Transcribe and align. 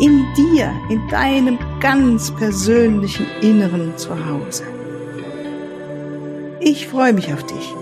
in 0.00 0.24
dir, 0.36 0.72
in 0.90 1.06
deinem 1.08 1.58
ganz 1.80 2.34
persönlichen 2.34 3.26
Inneren 3.42 3.96
zu 3.96 4.26
Hause. 4.26 4.64
Ich 6.60 6.88
freue 6.88 7.12
mich 7.12 7.32
auf 7.32 7.44
dich. 7.44 7.74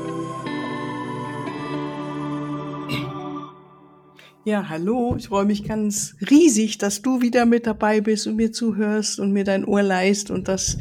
Ja, 4.45 4.69
hallo, 4.69 5.15
ich 5.17 5.29
freue 5.29 5.45
mich 5.45 5.63
ganz 5.65 6.17
riesig, 6.29 6.77
dass 6.77 7.01
du 7.01 7.23
wieder 7.23 7.47
mit 7.47 7.67
dabei 7.67 8.01
bist 8.01 8.27
und 8.27 8.37
mir 8.37 8.51
zuhörst 8.51 9.21
und 9.21 9.33
mir 9.33 9.45
dein 9.45 9.65
Ohr 9.65 9.83
leist 9.83 10.33
und 10.33 10.49
dass 10.49 10.79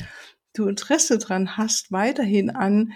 du 0.53 0.67
Interesse 0.67 1.19
dran 1.19 1.57
hast, 1.57 1.91
weiterhin 1.91 2.49
an 2.49 2.91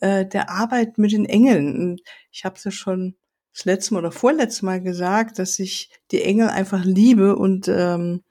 äh, 0.00 0.26
der 0.26 0.50
Arbeit 0.50 0.98
mit 0.98 1.12
den 1.12 1.24
Engeln. 1.24 1.96
Ich 2.30 2.44
habe 2.44 2.56
es 2.56 2.64
ja 2.64 2.70
schon 2.70 3.16
das 3.54 3.64
letzte 3.64 3.94
Mal 3.94 4.00
oder 4.00 4.12
vorletzte 4.12 4.64
Mal 4.64 4.80
gesagt, 4.80 5.38
dass 5.38 5.58
ich 5.58 5.90
die 6.10 6.22
Engel 6.22 6.48
einfach 6.48 6.84
liebe 6.84 7.36
und 7.36 7.68
ähm, 7.68 8.22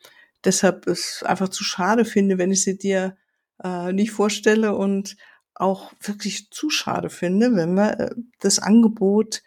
deshalb 0.44 0.88
es 0.88 1.23
einfach 1.23 1.49
zu 1.49 1.63
schade 1.63 2.05
finde, 2.05 2.38
wenn 2.38 2.52
ich 2.52 2.63
sie 2.63 2.77
dir 2.77 3.16
äh, 3.63 3.94
nicht 3.94 4.11
vorstelle 4.11 4.75
und 4.75 5.16
auch 5.53 5.94
wirklich 6.02 6.50
zu 6.50 6.69
schade 6.69 7.09
finde, 7.09 7.55
wenn 7.55 7.75
wir 7.75 8.00
äh, 8.00 8.16
das 8.39 8.59
Angebot 8.59 9.44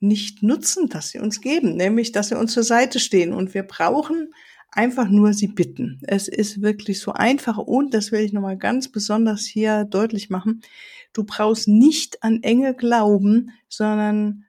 nicht 0.00 0.42
nutzen, 0.42 0.88
das 0.88 1.10
sie 1.10 1.18
uns 1.18 1.40
geben, 1.40 1.76
nämlich 1.76 2.12
dass 2.12 2.28
sie 2.28 2.38
uns 2.38 2.52
zur 2.52 2.62
Seite 2.62 3.00
stehen 3.00 3.32
und 3.32 3.54
wir 3.54 3.62
brauchen 3.62 4.34
einfach 4.70 5.08
nur 5.08 5.32
sie 5.32 5.46
bitten. 5.46 6.00
Es 6.02 6.28
ist 6.28 6.60
wirklich 6.60 7.00
so 7.00 7.12
einfach 7.12 7.58
und 7.58 7.94
das 7.94 8.12
will 8.12 8.20
ich 8.20 8.32
nochmal 8.32 8.58
ganz 8.58 8.88
besonders 8.90 9.44
hier 9.46 9.84
deutlich 9.84 10.30
machen. 10.30 10.60
Du 11.12 11.24
brauchst 11.24 11.68
nicht 11.68 12.22
an 12.22 12.42
Engel 12.42 12.74
glauben, 12.74 13.52
sondern 13.68 14.44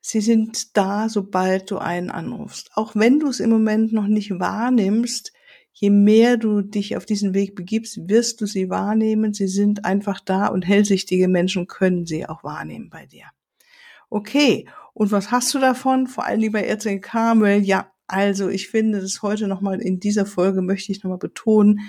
Sie 0.00 0.20
sind 0.20 0.76
da, 0.76 1.08
sobald 1.08 1.70
du 1.70 1.78
einen 1.78 2.10
anrufst. 2.10 2.70
Auch 2.74 2.94
wenn 2.94 3.20
du 3.20 3.28
es 3.28 3.40
im 3.40 3.50
Moment 3.50 3.92
noch 3.92 4.06
nicht 4.06 4.38
wahrnimmst, 4.38 5.32
je 5.72 5.90
mehr 5.90 6.36
du 6.36 6.62
dich 6.62 6.96
auf 6.96 7.06
diesen 7.06 7.34
Weg 7.34 7.54
begibst, 7.54 8.08
wirst 8.08 8.40
du 8.40 8.46
sie 8.46 8.70
wahrnehmen. 8.70 9.32
Sie 9.34 9.48
sind 9.48 9.84
einfach 9.84 10.20
da 10.20 10.46
und 10.46 10.66
hellsichtige 10.66 11.28
Menschen 11.28 11.66
können 11.66 12.06
sie 12.06 12.26
auch 12.26 12.44
wahrnehmen 12.44 12.90
bei 12.90 13.06
dir. 13.06 13.26
Okay, 14.08 14.66
und 14.94 15.12
was 15.12 15.30
hast 15.30 15.54
du 15.54 15.58
davon? 15.58 16.06
Vor 16.06 16.24
allem 16.24 16.40
lieber 16.40 16.62
Erzengel 16.62 17.00
Carmel. 17.00 17.60
Ja, 17.60 17.92
also 18.06 18.48
ich 18.48 18.68
finde 18.68 19.00
das 19.00 19.22
heute 19.22 19.46
nochmal 19.46 19.80
in 19.80 20.00
dieser 20.00 20.26
Folge 20.26 20.62
möchte 20.62 20.90
ich 20.92 21.04
nochmal 21.04 21.18
betonen, 21.18 21.80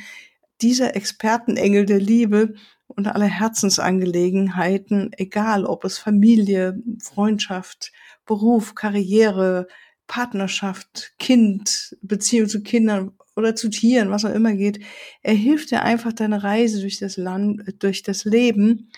dieser 0.61 0.95
Expertenengel 0.95 1.85
der 1.85 1.99
Liebe 1.99 2.53
und 2.87 3.07
aller 3.07 3.25
Herzensangelegenheiten, 3.25 5.11
egal 5.17 5.65
ob 5.65 5.83
es 5.83 5.97
Familie, 5.97 6.79
Freundschaft, 7.01 7.91
Beruf, 8.31 8.75
Karriere, 8.75 9.67
Partnerschaft, 10.07 11.11
Kind, 11.19 11.97
Beziehung 12.01 12.47
zu 12.47 12.63
Kindern 12.63 13.11
oder 13.35 13.57
zu 13.57 13.69
Tieren, 13.69 14.09
was 14.09 14.23
auch 14.23 14.33
immer 14.33 14.53
geht. 14.53 14.79
Er 15.21 15.33
hilft 15.33 15.71
dir 15.71 15.81
einfach 15.81 16.13
deine 16.13 16.41
Reise 16.41 16.79
durch 16.79 16.97
das 16.97 17.17
Land, 17.17 17.61
durch 17.83 18.03
das 18.03 18.23
Leben 18.23 18.89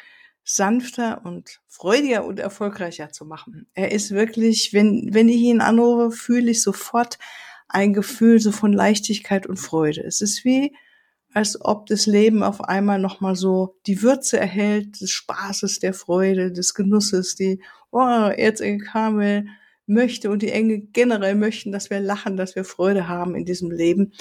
sanfter 0.43 1.25
und 1.25 1.61
freudiger 1.67 2.25
und 2.25 2.39
erfolgreicher 2.39 3.11
zu 3.11 3.25
machen. 3.25 3.65
Er 3.73 3.91
ist 3.91 4.11
wirklich, 4.11 4.71
wenn, 4.71 5.09
wenn 5.13 5.29
ich 5.29 5.41
ihn 5.41 5.61
anrufe, 5.61 6.15
fühle 6.15 6.51
ich 6.51 6.61
sofort 6.61 7.17
ein 7.67 7.93
Gefühl 7.93 8.39
so 8.39 8.51
von 8.51 8.71
Leichtigkeit 8.71 9.47
und 9.47 9.57
Freude. 9.57 10.01
Es 10.01 10.21
ist 10.21 10.45
wie, 10.45 10.75
als 11.33 11.59
ob 11.59 11.87
das 11.87 12.05
Leben 12.05 12.43
auf 12.43 12.63
einmal 12.63 12.99
nochmal 12.99 13.35
so 13.35 13.75
die 13.87 14.01
Würze 14.01 14.39
erhält, 14.39 15.01
des 15.01 15.11
Spaßes, 15.11 15.79
der 15.79 15.93
Freude, 15.93 16.51
des 16.51 16.73
Genusses, 16.73 17.35
die, 17.35 17.61
oh, 17.91 17.99
Erzengel 17.99 18.85
Kamel 18.85 19.47
möchte 19.85 20.29
und 20.29 20.41
die 20.41 20.51
Engel 20.51 20.87
generell 20.93 21.35
möchten, 21.35 21.71
dass 21.71 21.89
wir 21.89 21.99
lachen, 21.99 22.37
dass 22.37 22.55
wir 22.55 22.63
Freude 22.63 23.07
haben 23.07 23.35
in 23.35 23.45
diesem 23.45 23.71
Leben. 23.71 24.13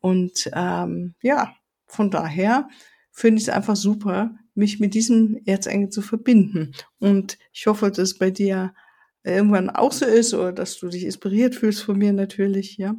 Und 0.00 0.50
ähm, 0.54 1.14
ja, 1.22 1.54
von 1.86 2.10
daher 2.10 2.68
finde 3.10 3.40
ich 3.40 3.48
es 3.48 3.54
einfach 3.54 3.76
super, 3.76 4.34
mich 4.54 4.80
mit 4.80 4.94
diesem 4.94 5.40
Erzengel 5.44 5.90
zu 5.90 6.02
verbinden. 6.02 6.72
Und 6.98 7.38
ich 7.52 7.66
hoffe, 7.66 7.88
dass 7.88 7.98
es 7.98 8.18
bei 8.18 8.30
dir 8.30 8.72
irgendwann 9.24 9.70
auch 9.70 9.92
so 9.92 10.06
ist 10.06 10.32
oder 10.34 10.52
dass 10.52 10.78
du 10.78 10.88
dich 10.88 11.04
inspiriert 11.04 11.54
fühlst 11.54 11.82
von 11.82 11.98
mir 11.98 12.12
natürlich, 12.12 12.76
ja. 12.78 12.94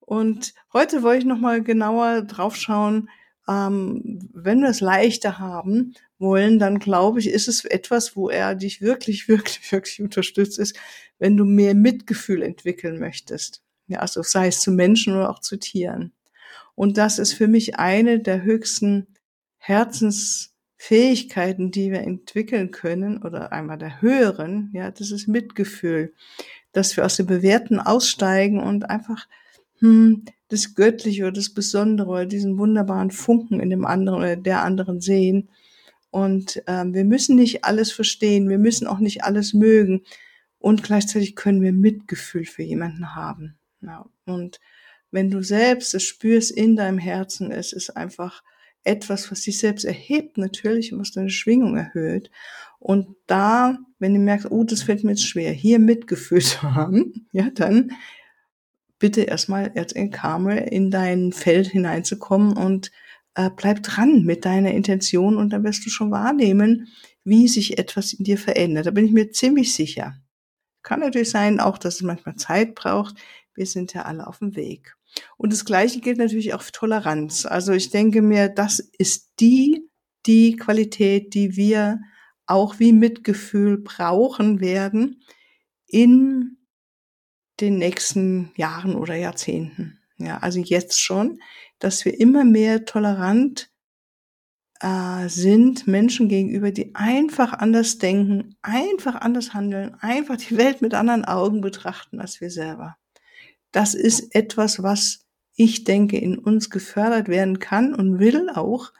Und 0.00 0.54
heute 0.72 1.02
wollte 1.02 1.20
ich 1.20 1.26
nochmal 1.26 1.62
genauer 1.62 2.22
drauf 2.22 2.56
schauen, 2.56 3.08
ähm, 3.48 4.28
wenn 4.32 4.60
wir 4.60 4.68
es 4.68 4.80
leichter 4.80 5.38
haben 5.38 5.94
wollen, 6.18 6.58
dann 6.58 6.78
glaube 6.78 7.20
ich, 7.20 7.28
ist 7.28 7.48
es 7.48 7.64
etwas, 7.64 8.16
wo 8.16 8.28
er 8.28 8.54
dich 8.54 8.80
wirklich, 8.80 9.28
wirklich, 9.28 9.72
wirklich 9.72 10.00
unterstützt 10.00 10.58
ist, 10.58 10.76
wenn 11.18 11.36
du 11.36 11.44
mehr 11.44 11.74
Mitgefühl 11.74 12.42
entwickeln 12.42 12.98
möchtest. 12.98 13.62
Ja, 13.88 14.00
also 14.00 14.22
sei 14.22 14.46
es 14.46 14.60
zu 14.60 14.70
Menschen 14.70 15.14
oder 15.14 15.30
auch 15.30 15.40
zu 15.40 15.58
Tieren. 15.58 16.12
Und 16.74 16.96
das 16.96 17.18
ist 17.18 17.32
für 17.32 17.48
mich 17.48 17.78
eine 17.78 18.20
der 18.20 18.42
höchsten 18.42 19.08
Herzensfähigkeiten, 19.58 21.72
die 21.72 21.90
wir 21.90 22.00
entwickeln 22.00 22.70
können, 22.70 23.22
oder 23.22 23.52
einmal 23.52 23.78
der 23.78 24.00
höheren, 24.00 24.70
ja, 24.72 24.90
das 24.90 25.10
ist 25.10 25.26
Mitgefühl, 25.26 26.14
dass 26.72 26.96
wir 26.96 27.04
aus 27.04 27.16
dem 27.16 27.26
Bewerten 27.26 27.80
aussteigen 27.80 28.60
und 28.60 28.88
einfach 28.88 29.26
hm, 29.80 30.24
das 30.48 30.74
Göttliche 30.74 31.24
oder 31.24 31.32
das 31.32 31.54
Besondere 31.54 32.08
oder 32.08 32.26
diesen 32.26 32.58
wunderbaren 32.58 33.10
Funken 33.10 33.60
in 33.60 33.70
dem 33.70 33.86
anderen 33.86 34.18
oder 34.18 34.36
der 34.36 34.62
anderen 34.62 35.00
sehen. 35.00 35.50
Und 36.10 36.62
ähm, 36.66 36.92
wir 36.92 37.04
müssen 37.04 37.36
nicht 37.36 37.64
alles 37.64 37.92
verstehen, 37.92 38.48
wir 38.48 38.58
müssen 38.58 38.86
auch 38.86 38.98
nicht 38.98 39.24
alles 39.24 39.54
mögen. 39.54 40.02
Und 40.58 40.82
gleichzeitig 40.82 41.36
können 41.36 41.62
wir 41.62 41.72
Mitgefühl 41.72 42.44
für 42.44 42.62
jemanden 42.62 43.14
haben. 43.14 43.56
Ja, 43.80 44.04
und 44.26 44.60
wenn 45.10 45.30
du 45.30 45.42
selbst 45.42 45.94
es 45.94 46.02
spürst 46.02 46.50
in 46.50 46.76
deinem 46.76 46.98
Herzen, 46.98 47.50
es 47.50 47.72
ist 47.72 47.96
einfach 47.96 48.42
etwas, 48.84 49.30
was 49.30 49.42
dich 49.42 49.58
selbst 49.58 49.84
erhebt 49.84 50.38
natürlich 50.38 50.92
und 50.92 51.00
was 51.00 51.12
deine 51.12 51.30
Schwingung 51.30 51.76
erhöht. 51.76 52.30
Und 52.78 53.16
da, 53.26 53.78
wenn 53.98 54.14
du 54.14 54.20
merkst, 54.20 54.50
oh, 54.50 54.64
das 54.64 54.82
fällt 54.82 55.04
mir 55.04 55.10
jetzt 55.10 55.26
schwer, 55.26 55.52
hier 55.52 55.78
Mitgefühl 55.78 56.40
zu 56.42 56.74
haben, 56.74 57.26
ja, 57.32 57.50
dann 57.50 57.92
bitte 59.00 59.22
erstmal 59.22 59.72
Erzengel 59.74 60.10
Karmel 60.10 60.58
in 60.58 60.92
dein 60.92 61.32
Feld 61.32 61.66
hineinzukommen 61.66 62.56
und 62.56 62.92
äh, 63.34 63.50
bleib 63.54 63.82
dran 63.82 64.22
mit 64.22 64.44
deiner 64.44 64.70
Intention 64.70 65.36
und 65.36 65.50
dann 65.50 65.64
wirst 65.64 65.84
du 65.84 65.90
schon 65.90 66.12
wahrnehmen, 66.12 66.88
wie 67.24 67.48
sich 67.48 67.78
etwas 67.78 68.12
in 68.12 68.24
dir 68.24 68.38
verändert. 68.38 68.86
Da 68.86 68.92
bin 68.92 69.06
ich 69.06 69.12
mir 69.12 69.32
ziemlich 69.32 69.74
sicher. 69.74 70.14
Kann 70.82 71.00
natürlich 71.00 71.30
sein, 71.30 71.58
auch, 71.58 71.78
dass 71.78 71.96
es 71.96 72.02
manchmal 72.02 72.36
Zeit 72.36 72.74
braucht. 72.74 73.16
Wir 73.54 73.66
sind 73.66 73.92
ja 73.92 74.02
alle 74.02 74.26
auf 74.26 74.38
dem 74.38 74.54
Weg. 74.54 74.94
Und 75.36 75.52
das 75.52 75.64
Gleiche 75.64 76.00
gilt 76.00 76.18
natürlich 76.18 76.54
auch 76.54 76.62
für 76.62 76.72
Toleranz. 76.72 77.44
Also 77.44 77.72
ich 77.72 77.90
denke 77.90 78.22
mir, 78.22 78.48
das 78.48 78.78
ist 78.78 79.32
die, 79.40 79.88
die 80.26 80.56
Qualität, 80.56 81.34
die 81.34 81.56
wir 81.56 82.00
auch 82.46 82.78
wie 82.78 82.92
Mitgefühl 82.92 83.78
brauchen 83.78 84.60
werden 84.60 85.22
in 85.86 86.58
den 87.60 87.78
nächsten 87.78 88.52
Jahren 88.56 88.94
oder 88.94 89.14
Jahrzehnten. 89.14 89.98
Ja, 90.18 90.38
also 90.38 90.60
jetzt 90.60 91.00
schon, 91.00 91.40
dass 91.78 92.04
wir 92.04 92.18
immer 92.20 92.44
mehr 92.44 92.84
tolerant 92.84 93.70
äh, 94.80 95.28
sind 95.28 95.86
Menschen 95.86 96.28
gegenüber, 96.28 96.72
die 96.72 96.94
einfach 96.94 97.52
anders 97.52 97.98
denken, 97.98 98.56
einfach 98.62 99.14
anders 99.14 99.54
handeln, 99.54 99.94
einfach 100.00 100.36
die 100.36 100.56
Welt 100.56 100.82
mit 100.82 100.94
anderen 100.94 101.24
Augen 101.24 101.60
betrachten 101.60 102.20
als 102.20 102.40
wir 102.40 102.50
selber. 102.50 102.96
Das 103.72 103.94
ist 103.94 104.34
etwas, 104.34 104.82
was 104.82 105.26
ich 105.54 105.84
denke, 105.84 106.18
in 106.18 106.38
uns 106.38 106.70
gefördert 106.70 107.28
werden 107.28 107.58
kann 107.58 107.94
und 107.94 108.18
will 108.18 108.50
auch. 108.50 108.92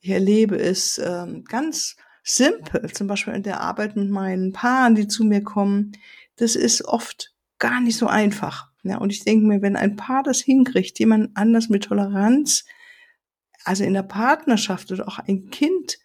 Ich 0.00 0.10
erlebe 0.10 0.58
es 0.58 0.98
ähm, 0.98 1.44
ganz 1.44 1.96
simpel, 2.22 2.92
zum 2.92 3.06
Beispiel 3.06 3.34
in 3.34 3.42
der 3.42 3.60
Arbeit 3.60 3.96
mit 3.96 4.10
meinen 4.10 4.52
Paaren, 4.52 4.94
die 4.94 5.08
zu 5.08 5.24
mir 5.24 5.42
kommen. 5.42 5.92
Das 6.36 6.56
ist 6.56 6.84
oft 6.84 7.32
gar 7.58 7.80
nicht 7.80 7.96
so 7.96 8.06
einfach. 8.06 8.68
Ja, 8.82 8.98
und 8.98 9.12
ich 9.12 9.24
denke 9.24 9.46
mir, 9.46 9.62
wenn 9.62 9.76
ein 9.76 9.96
Paar 9.96 10.22
das 10.22 10.40
hinkriegt, 10.40 10.98
jemand 10.98 11.36
anders 11.36 11.68
mit 11.68 11.84
Toleranz, 11.84 12.64
also 13.64 13.84
in 13.84 13.94
der 13.94 14.02
Partnerschaft 14.02 14.90
oder 14.92 15.08
auch 15.08 15.18
ein 15.18 15.50
Kind 15.50 15.98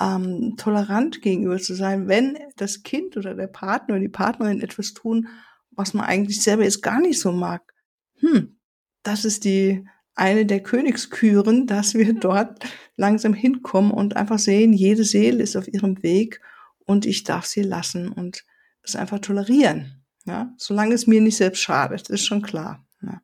ähm, 0.00 0.54
tolerant 0.56 1.22
gegenüber 1.22 1.58
zu 1.58 1.74
sein, 1.74 2.08
wenn 2.08 2.38
das 2.56 2.82
Kind 2.82 3.16
oder 3.16 3.34
der 3.34 3.46
Partner 3.46 3.94
oder 3.94 4.02
die 4.02 4.08
Partnerin 4.08 4.60
etwas 4.60 4.92
tun, 4.92 5.28
was 5.70 5.94
man 5.94 6.06
eigentlich 6.06 6.42
selber 6.42 6.64
jetzt 6.64 6.82
gar 6.82 7.00
nicht 7.00 7.20
so 7.20 7.32
mag. 7.32 7.74
Hm, 8.20 8.56
das 9.02 9.24
ist 9.24 9.44
die 9.44 9.86
eine 10.14 10.46
der 10.46 10.62
Königsküren, 10.62 11.66
dass 11.66 11.94
wir 11.94 12.12
dort 12.14 12.64
langsam 12.96 13.34
hinkommen 13.34 13.90
und 13.90 14.16
einfach 14.16 14.38
sehen, 14.38 14.72
jede 14.72 15.04
Seele 15.04 15.42
ist 15.42 15.56
auf 15.56 15.68
ihrem 15.68 16.02
Weg 16.02 16.40
und 16.86 17.06
ich 17.06 17.24
darf 17.24 17.46
sie 17.46 17.62
lassen 17.62 18.08
und 18.10 18.44
es 18.82 18.96
einfach 18.96 19.18
tolerieren. 19.18 20.03
Ja, 20.24 20.54
solange 20.56 20.94
es 20.94 21.06
mir 21.06 21.20
nicht 21.20 21.36
selbst 21.36 21.60
schadet, 21.60 22.08
ist 22.08 22.24
schon 22.24 22.42
klar. 22.42 22.86
Ja, 23.02 23.20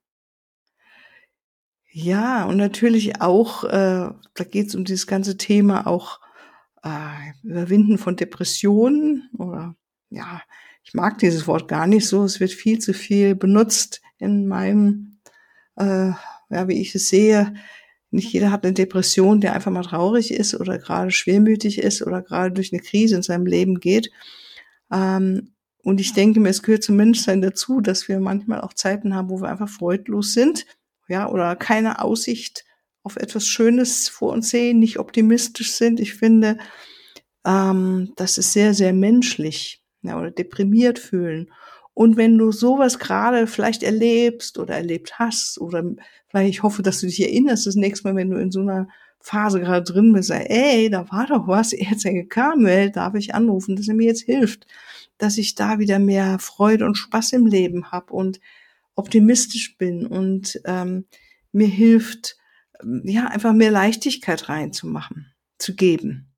ja 1.90 2.44
und 2.44 2.56
natürlich 2.58 3.20
auch, 3.20 3.64
äh, 3.64 4.10
da 4.34 4.44
geht 4.44 4.68
es 4.68 4.74
um 4.74 4.84
dieses 4.84 5.06
ganze 5.06 5.38
Thema 5.38 5.86
auch 5.86 6.20
äh, 6.82 7.32
Überwinden 7.42 7.98
von 7.98 8.16
Depressionen 8.16 9.30
oder 9.36 9.74
ja, 10.10 10.42
ich 10.82 10.94
mag 10.94 11.18
dieses 11.18 11.46
Wort 11.46 11.68
gar 11.68 11.86
nicht 11.86 12.06
so. 12.06 12.24
Es 12.24 12.40
wird 12.40 12.52
viel 12.52 12.78
zu 12.78 12.92
viel 12.92 13.34
benutzt 13.34 14.00
in 14.18 14.48
meinem, 14.48 15.20
äh, 15.76 16.10
ja, 16.50 16.68
wie 16.68 16.80
ich 16.80 16.94
es 16.94 17.08
sehe. 17.08 17.54
Nicht 18.10 18.32
jeder 18.32 18.50
hat 18.50 18.64
eine 18.64 18.74
Depression, 18.74 19.40
der 19.40 19.54
einfach 19.54 19.70
mal 19.70 19.82
traurig 19.82 20.32
ist 20.32 20.54
oder 20.54 20.78
gerade 20.78 21.12
schwermütig 21.12 21.78
ist 21.78 22.02
oder 22.02 22.22
gerade 22.22 22.52
durch 22.52 22.72
eine 22.72 22.82
Krise 22.82 23.16
in 23.16 23.22
seinem 23.22 23.46
Leben 23.46 23.78
geht. 23.78 24.10
Ähm, 24.90 25.52
und 25.82 26.00
ich 26.00 26.12
denke 26.12 26.40
mir, 26.40 26.50
es 26.50 26.62
gehört 26.62 26.82
zum 26.82 26.96
Menschsein 26.96 27.40
dazu, 27.40 27.80
dass 27.80 28.08
wir 28.08 28.20
manchmal 28.20 28.60
auch 28.60 28.74
Zeiten 28.74 29.14
haben, 29.14 29.30
wo 29.30 29.40
wir 29.40 29.48
einfach 29.48 29.68
freudlos 29.68 30.32
sind, 30.32 30.66
ja, 31.08 31.28
oder 31.28 31.56
keine 31.56 32.02
Aussicht 32.02 32.64
auf 33.02 33.16
etwas 33.16 33.46
Schönes 33.46 34.08
vor 34.08 34.32
uns 34.32 34.50
sehen, 34.50 34.78
nicht 34.78 34.98
optimistisch 34.98 35.72
sind. 35.72 36.00
Ich 36.00 36.14
finde, 36.14 36.58
ähm, 37.46 38.12
das 38.16 38.38
ist 38.38 38.52
sehr, 38.52 38.74
sehr 38.74 38.92
menschlich 38.92 39.82
ja, 40.02 40.18
oder 40.18 40.30
deprimiert 40.30 40.98
fühlen. 40.98 41.50
Und 41.94 42.16
wenn 42.16 42.38
du 42.38 42.52
sowas 42.52 42.98
gerade 42.98 43.46
vielleicht 43.46 43.82
erlebst 43.82 44.58
oder 44.58 44.74
erlebt 44.74 45.18
hast 45.18 45.60
oder 45.60 45.84
vielleicht 46.28 46.50
ich 46.50 46.62
hoffe, 46.62 46.82
dass 46.82 47.00
du 47.00 47.06
dich 47.06 47.20
erinnerst 47.20 47.66
das 47.66 47.74
nächste 47.74 48.08
Mal, 48.08 48.16
wenn 48.16 48.30
du 48.30 48.38
in 48.38 48.50
so 48.50 48.60
einer 48.60 48.88
Phase 49.20 49.60
gerade 49.60 49.90
drin 49.92 50.12
bist, 50.12 50.28
sag, 50.28 50.48
ey, 50.48 50.90
da 50.90 51.10
war 51.10 51.26
doch 51.26 51.46
was, 51.46 51.72
jetzt 51.78 52.06
Kamel, 52.30 52.90
darf 52.90 53.14
ich 53.14 53.34
anrufen, 53.34 53.76
dass 53.76 53.88
er 53.88 53.94
mir 53.94 54.06
jetzt 54.06 54.22
hilft, 54.22 54.66
dass 55.18 55.38
ich 55.38 55.54
da 55.54 55.78
wieder 55.78 55.98
mehr 55.98 56.38
Freude 56.38 56.86
und 56.86 56.96
Spaß 56.96 57.32
im 57.34 57.46
Leben 57.46 57.90
habe 57.92 58.12
und 58.12 58.40
optimistisch 58.94 59.76
bin 59.76 60.06
und 60.06 60.60
ähm, 60.64 61.04
mir 61.52 61.68
hilft, 61.68 62.36
ja, 63.04 63.26
einfach 63.26 63.52
mehr 63.52 63.70
Leichtigkeit 63.70 64.48
reinzumachen, 64.48 65.32
zu 65.58 65.74
geben. 65.74 66.32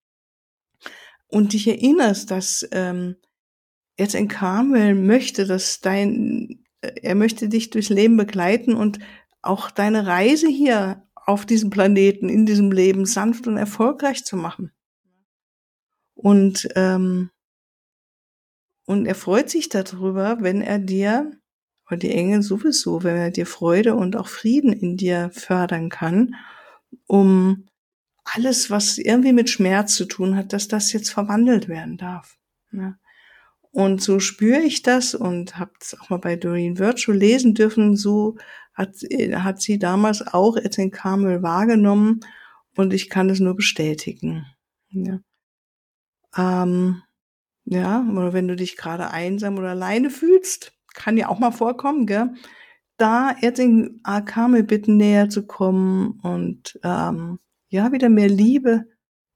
Und 1.29 1.53
dich 1.53 1.67
erinnerst, 1.67 2.31
dass 2.31 2.69
ähm, 2.73 3.17
jetzt 3.99 4.15
in 4.15 4.29
Carmel 4.29 4.95
möchte, 4.95 5.47
dass 5.47 5.81
dein, 5.81 6.65
äh, 6.81 6.93
er 7.03 7.15
möchte 7.15 7.49
dich 7.49 7.71
durchs 7.71 7.89
Leben 7.89 8.17
begleiten 8.17 8.75
und 8.75 8.99
auch 9.41 9.71
deine 9.71 10.07
Reise 10.07 10.49
hier 10.49 11.03
auf 11.27 11.47
diesem 11.47 11.71
Planeten, 11.71 12.29
in 12.29 12.47
diesem 12.47 12.73
Leben 12.73 13.07
sanft 13.07 13.47
und 13.47 13.57
erfolgreich 13.57 14.25
zu 14.25 14.37
machen. 14.37 14.73
Und, 16.15 16.69
ähm, 16.77 17.31
und 18.85 19.07
er 19.07 19.15
freut 19.15 19.51
sich 19.51 19.69
darüber, 19.69 20.39
wenn 20.41 20.61
er 20.61 20.79
dir, 20.79 21.33
und 21.91 22.03
die 22.03 22.11
Engel 22.11 22.43
sowieso, 22.43 23.03
wenn 23.03 23.17
er 23.17 23.31
dir 23.31 23.45
Freude 23.45 23.95
und 23.95 24.17
auch 24.17 24.29
Frieden 24.29 24.73
in 24.73 24.97
dir 24.97 25.31
fördern 25.33 25.91
kann, 25.91 26.35
um 27.07 27.67
alles, 28.25 28.71
was 28.71 28.99
irgendwie 28.99 29.33
mit 29.33 29.51
Schmerz 29.51 29.95
zu 29.95 30.07
tun 30.07 30.37
hat, 30.37 30.53
dass 30.53 30.69
das 30.69 30.93
jetzt 30.93 31.11
verwandelt 31.11 31.69
werden 31.69 31.99
darf. 31.99 32.39
Ja. 32.73 32.95
Und 33.73 34.03
so 34.03 34.21
spüre 34.21 34.61
ich 34.61 34.83
das 34.83 35.15
und 35.15 35.59
habe 35.59 35.73
es 35.81 35.99
auch 35.99 36.11
mal 36.11 36.19
bei 36.19 36.37
Doreen 36.37 36.79
Virtue 36.79 37.15
lesen 37.15 37.55
dürfen. 37.55 37.97
So 37.97 38.37
hat, 38.75 38.97
hat 39.35 39.63
sie 39.63 39.79
damals 39.79 40.23
auch 40.27 40.57
Etienne 40.57 40.91
Carmel 40.91 41.43
wahrgenommen 41.43 42.21
und 42.77 42.93
ich 42.93 43.09
kann 43.09 43.31
es 43.31 43.41
nur 43.41 43.57
bestätigen. 43.57 44.47
Ja. 44.91 45.21
Ähm, 46.37 47.03
ja, 47.65 48.07
oder 48.11 48.33
wenn 48.33 48.49
du 48.49 48.57
dich 48.57 48.77
gerade 48.77 49.11
einsam 49.11 49.57
oder 49.59 49.71
alleine 49.71 50.11
fühlst, 50.11 50.73
kann 50.95 51.17
ja 51.17 51.29
auch 51.29 51.39
mal 51.39 51.53
vorkommen, 51.53 52.07
gell? 52.07 52.35
Da 52.99 53.35
Etienne 53.41 54.01
Carmel 54.27 54.65
bitten, 54.65 54.97
näher 54.99 55.31
zu 55.31 55.47
kommen 55.47 56.21
und 56.23 56.79
ähm, 56.85 57.39
ja, 57.69 57.91
wieder 57.91 58.11
mehr 58.11 58.29
Liebe 58.29 58.85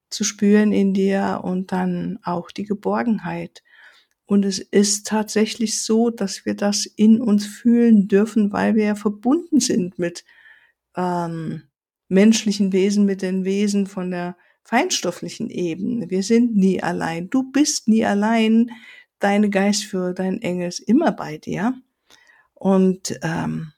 zu 0.09 0.23
spüren 0.23 0.71
in 0.71 0.93
dir 0.93 1.41
und 1.43 1.71
dann 1.71 2.19
auch 2.23 2.51
die 2.51 2.65
Geborgenheit 2.65 3.63
und 4.27 4.43
es 4.43 4.59
ist 4.59 5.07
tatsächlich 5.07 5.81
so, 5.81 6.09
dass 6.09 6.45
wir 6.45 6.53
das 6.53 6.85
in 6.85 7.21
uns 7.21 7.45
fühlen 7.45 8.09
dürfen, 8.09 8.51
weil 8.51 8.75
wir 8.75 8.83
ja 8.83 8.95
verbunden 8.95 9.61
sind 9.61 9.97
mit 9.97 10.25
ähm, 10.97 11.63
menschlichen 12.09 12.73
Wesen, 12.73 13.05
mit 13.05 13.21
den 13.21 13.45
Wesen 13.45 13.87
von 13.87 14.11
der 14.11 14.35
feinstofflichen 14.63 15.49
Ebene. 15.49 16.09
Wir 16.09 16.23
sind 16.23 16.57
nie 16.57 16.83
allein. 16.83 17.29
Du 17.29 17.49
bist 17.53 17.87
nie 17.87 18.03
allein. 18.03 18.71
Deine 19.19 19.49
Geistführer, 19.49 20.13
dein 20.13 20.41
Engel 20.41 20.67
ist 20.67 20.79
immer 20.79 21.13
bei 21.13 21.37
dir. 21.37 21.73
Und 22.53 23.17
ähm, 23.23 23.71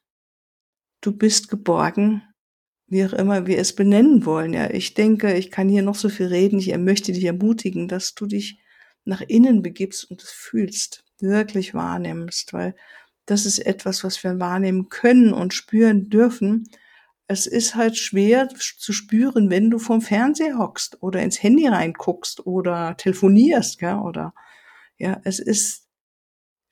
du 1.02 1.16
bist 1.16 1.50
geborgen, 1.50 2.24
wie 2.88 3.06
auch 3.06 3.14
immer 3.14 3.46
wir 3.46 3.60
es 3.60 3.76
benennen 3.76 4.26
wollen. 4.26 4.54
Ja, 4.54 4.72
ich 4.72 4.96
denke, 4.96 5.38
ich 5.38 5.52
kann 5.52 5.70
hier 5.70 5.84
noch 5.84 5.96
so 5.96 6.10
viel 6.10 6.26
reden. 6.26 6.58
Ich 6.58 6.76
möchte 6.76 7.12
dich 7.12 7.26
ermutigen, 7.26 7.88
dass 7.88 8.16
du 8.16 8.26
dich 8.26 8.60
nach 9.10 9.22
innen 9.22 9.62
begibst 9.62 10.10
und 10.10 10.22
es 10.22 10.30
fühlst, 10.30 11.04
wirklich 11.20 11.74
wahrnimmst, 11.74 12.54
weil 12.54 12.76
das 13.26 13.46
ist 13.46 13.60
etwas, 13.60 14.04
was 14.04 14.24
wir 14.24 14.40
wahrnehmen 14.40 14.90
können 14.90 15.34
und 15.34 15.54
spüren 15.54 16.10
dürfen. 16.10 16.70
Es 17.28 17.46
ist 17.46 17.76
halt 17.76 17.98
schwer 17.98 18.48
zu 18.50 18.94
spüren, 18.94 19.50
wenn 19.50 19.70
du 19.70 19.78
vom 19.78 20.02
Fernseher 20.02 20.58
hockst 20.58 21.04
oder 21.04 21.22
ins 21.22 21.44
Handy 21.44 21.68
reinguckst 21.68 22.46
oder 22.48 22.96
telefonierst, 22.98 23.82
ja, 23.82 24.02
oder, 24.02 24.34
ja, 24.98 25.20
es 25.26 25.40
ist 25.40 25.88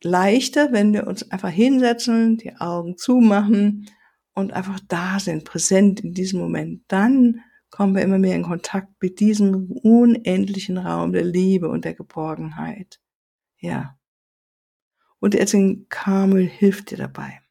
leichter, 0.01 0.71
wenn 0.71 0.93
wir 0.93 1.07
uns 1.07 1.29
einfach 1.31 1.49
hinsetzen, 1.49 2.37
die 2.37 2.55
Augen 2.55 2.97
zumachen 2.97 3.89
und 4.33 4.53
einfach 4.53 4.79
da 4.87 5.19
sind, 5.19 5.43
präsent 5.43 5.99
in 5.99 6.13
diesem 6.13 6.39
Moment. 6.39 6.83
Dann 6.87 7.43
kommen 7.69 7.95
wir 7.95 8.01
immer 8.01 8.17
mehr 8.17 8.35
in 8.35 8.43
Kontakt 8.43 8.89
mit 9.01 9.19
diesem 9.19 9.71
unendlichen 9.71 10.77
Raum 10.77 11.11
der 11.11 11.23
Liebe 11.23 11.69
und 11.69 11.85
der 11.85 11.93
Geborgenheit. 11.93 12.99
Ja. 13.59 13.97
Und 15.19 15.33
der 15.33 15.41
Erzengel 15.41 15.85
Kamel 15.89 16.45
hilft 16.45 16.91
dir 16.91 16.97
dabei. 16.97 17.41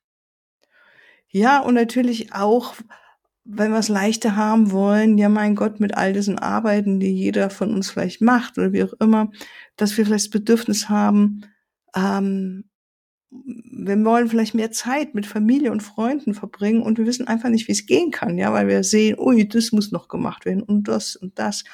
Ja, 1.28 1.60
und 1.60 1.74
natürlich 1.74 2.32
auch, 2.32 2.74
wenn 3.44 3.72
wir 3.72 3.78
es 3.78 3.88
leichter 3.88 4.36
haben 4.36 4.70
wollen, 4.70 5.18
ja 5.18 5.28
mein 5.28 5.54
Gott, 5.54 5.80
mit 5.80 5.94
all 5.96 6.12
diesen 6.12 6.38
Arbeiten, 6.38 7.00
die 7.00 7.12
jeder 7.12 7.50
von 7.50 7.74
uns 7.74 7.90
vielleicht 7.90 8.22
macht 8.22 8.56
oder 8.58 8.72
wie 8.72 8.84
auch 8.84 8.94
immer, 8.94 9.30
dass 9.76 9.96
wir 9.96 10.06
vielleicht 10.06 10.26
das 10.26 10.30
Bedürfnis 10.30 10.88
haben, 10.88 11.42
ähm, 11.94 12.70
wir 13.30 14.04
wollen 14.04 14.28
vielleicht 14.28 14.54
mehr 14.54 14.70
Zeit 14.70 15.14
mit 15.14 15.26
Familie 15.26 15.72
und 15.72 15.82
Freunden 15.82 16.34
verbringen 16.34 16.82
und 16.82 16.98
wir 16.98 17.06
wissen 17.06 17.26
einfach 17.26 17.48
nicht, 17.48 17.68
wie 17.68 17.72
es 17.72 17.86
gehen 17.86 18.10
kann, 18.10 18.38
ja, 18.38 18.52
weil 18.52 18.68
wir 18.68 18.84
sehen, 18.84 19.18
ui, 19.18 19.46
das 19.48 19.72
muss 19.72 19.90
noch 19.92 20.08
gemacht 20.08 20.44
werden 20.44 20.62
und 20.62 20.88
das 20.88 21.16
und 21.16 21.38
das. 21.38 21.64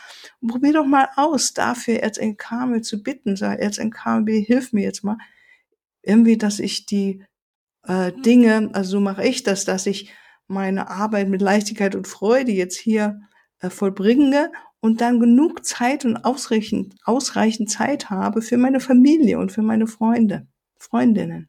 Und 0.41 0.49
probier 0.49 0.73
doch 0.73 0.87
mal 0.87 1.09
aus, 1.17 1.53
dafür 1.53 2.01
Erzengel 2.01 2.37
Kamel 2.37 2.81
zu 2.83 3.03
bitten, 3.03 3.37
sag 3.37 3.59
Erzengel 3.59 3.91
Kamel, 3.91 4.35
hilf 4.35 4.73
mir 4.73 4.83
jetzt 4.83 5.05
mal, 5.05 5.19
irgendwie, 6.03 6.37
dass 6.37 6.59
ich 6.59 6.87
die 6.87 7.25
äh, 7.87 8.13
Dinge, 8.13 8.71
also 8.73 8.93
so 8.93 9.01
mache 9.01 9.25
ich 9.25 9.43
das, 9.43 9.65
dass 9.65 9.87
ich 9.87 10.13
meine 10.49 10.91
Arbeit 10.91 11.29
mit 11.29 11.43
Leichtigkeit 11.43 11.95
und 11.95 12.09
Freude 12.09 12.53
jetzt 12.53 12.77
hier 12.77 13.21
äh, 13.61 13.71
vollbringe 13.71 14.51
und 14.81 15.01
dann 15.01 15.21
genug 15.21 15.65
Zeit 15.65 16.05
und 16.05 16.17
ausreichend, 16.25 16.97
ausreichend 17.05 17.71
Zeit 17.71 18.11
habe 18.11 18.43
für 18.43 18.57
meine 18.57 18.81
Familie 18.81 19.39
und 19.39 19.53
für 19.53 19.63
meine 19.63 19.87
Freunde. 19.87 20.49
Freundinnen. 20.83 21.49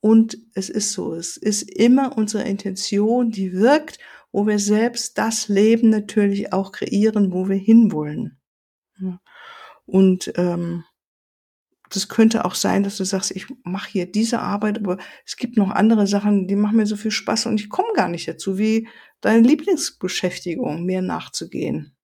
Und 0.00 0.38
es 0.54 0.70
ist 0.70 0.92
so, 0.92 1.14
es 1.14 1.36
ist 1.36 1.62
immer 1.70 2.16
unsere 2.16 2.44
Intention, 2.44 3.30
die 3.30 3.52
wirkt, 3.52 3.98
wo 4.32 4.46
wir 4.46 4.58
selbst 4.58 5.18
das 5.18 5.48
Leben 5.48 5.90
natürlich 5.90 6.52
auch 6.52 6.72
kreieren, 6.72 7.32
wo 7.32 7.48
wir 7.48 7.56
hinwollen. 7.56 8.40
Und 9.84 10.32
ähm, 10.36 10.84
das 11.90 12.08
könnte 12.08 12.44
auch 12.44 12.54
sein, 12.54 12.84
dass 12.84 12.96
du 12.96 13.04
sagst, 13.04 13.32
ich 13.32 13.46
mache 13.64 13.90
hier 13.90 14.06
diese 14.06 14.38
Arbeit, 14.38 14.78
aber 14.78 14.98
es 15.26 15.36
gibt 15.36 15.56
noch 15.56 15.70
andere 15.70 16.06
Sachen, 16.06 16.46
die 16.46 16.56
machen 16.56 16.76
mir 16.76 16.86
so 16.86 16.96
viel 16.96 17.10
Spaß 17.10 17.46
und 17.46 17.60
ich 17.60 17.68
komme 17.68 17.92
gar 17.94 18.08
nicht 18.08 18.28
dazu, 18.28 18.56
wie 18.56 18.88
deine 19.20 19.46
Lieblingsbeschäftigung, 19.46 20.84
mehr 20.84 21.02
nachzugehen. 21.02 21.96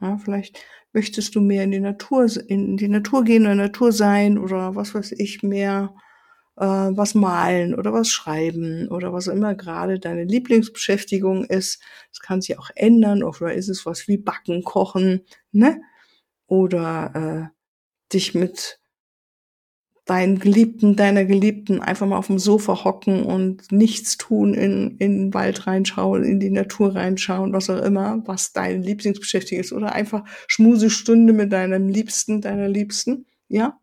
Ja, 0.00 0.16
vielleicht 0.18 0.58
möchtest 0.92 1.34
du 1.34 1.40
mehr 1.40 1.64
in 1.64 1.70
die 1.72 1.80
Natur, 1.80 2.26
in 2.48 2.76
die 2.76 2.88
Natur 2.88 3.24
gehen 3.24 3.42
oder 3.42 3.54
Natur 3.56 3.92
sein 3.92 4.38
oder 4.38 4.74
was 4.76 4.94
weiß 4.94 5.12
ich, 5.12 5.42
mehr 5.42 5.94
äh, 6.56 6.64
was 6.66 7.14
malen 7.14 7.74
oder 7.74 7.92
was 7.92 8.10
schreiben 8.10 8.88
oder 8.88 9.12
was 9.12 9.26
immer 9.28 9.54
gerade 9.54 9.98
deine 9.98 10.24
Lieblingsbeschäftigung 10.24 11.44
ist. 11.44 11.82
Das 12.10 12.20
kann 12.20 12.40
sich 12.42 12.58
auch 12.58 12.70
ändern 12.76 13.22
oder 13.24 13.54
ist 13.54 13.68
es 13.68 13.86
was 13.86 14.08
wie 14.08 14.18
Backen, 14.18 14.62
Kochen, 14.64 15.22
ne? 15.52 15.80
Oder 16.48 17.50
äh, 17.52 18.12
dich 18.14 18.34
mit 18.34 18.80
deinen 20.08 20.38
Geliebten, 20.38 20.96
deiner 20.96 21.26
Geliebten 21.26 21.82
einfach 21.82 22.06
mal 22.06 22.16
auf 22.16 22.28
dem 22.28 22.38
Sofa 22.38 22.82
hocken 22.82 23.24
und 23.24 23.70
nichts 23.70 24.16
tun, 24.16 24.54
in, 24.54 24.96
in 24.96 25.18
den 25.18 25.34
Wald 25.34 25.66
reinschauen, 25.66 26.24
in 26.24 26.40
die 26.40 26.48
Natur 26.48 26.94
reinschauen, 26.94 27.52
was 27.52 27.68
auch 27.68 27.84
immer, 27.84 28.22
was 28.26 28.54
deine 28.54 28.82
Lieblingsbeschäftigung 28.82 29.62
ist, 29.62 29.72
oder 29.72 29.92
einfach 29.92 30.24
Schmusestunde 30.46 31.34
mit 31.34 31.52
deinem 31.52 31.90
Liebsten, 31.90 32.40
deiner 32.40 32.68
Liebsten, 32.68 33.26
ja. 33.48 33.78